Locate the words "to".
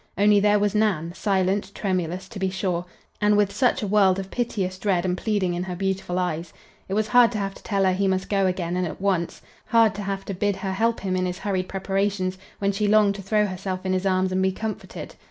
2.29-2.39, 7.33-7.37, 7.53-7.61, 9.93-10.01, 10.25-10.33, 13.13-13.21